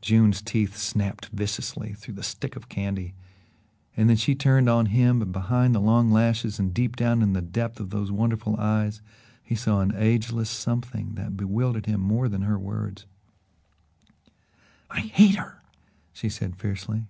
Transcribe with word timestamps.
June's 0.00 0.40
teeth 0.40 0.74
snapped 0.78 1.26
viciously 1.26 1.92
through 1.92 2.14
the 2.14 2.22
stick 2.22 2.56
of 2.56 2.66
candy 2.70 3.14
and 3.94 4.08
then 4.08 4.16
she 4.16 4.34
turned 4.34 4.70
on 4.70 4.86
him 4.86 5.20
and 5.20 5.32
behind 5.34 5.74
the 5.74 5.80
long 5.82 6.10
lashes 6.10 6.58
and 6.58 6.72
deep 6.72 6.96
down 6.96 7.20
in 7.20 7.34
the 7.34 7.42
depth 7.42 7.78
of 7.78 7.90
those 7.90 8.10
wonderful 8.10 8.56
eyes 8.58 9.02
he 9.42 9.54
saw 9.54 9.82
an 9.82 9.92
ageless 9.94 10.48
something 10.48 11.14
that 11.16 11.36
bewildered 11.36 11.84
him 11.84 12.00
more 12.00 12.26
than 12.26 12.40
her 12.40 12.58
words. 12.58 13.04
"I 14.88 15.00
hate 15.00 15.34
her," 15.34 15.60
she 16.10 16.30
said 16.30 16.56
fiercely. 16.56 17.04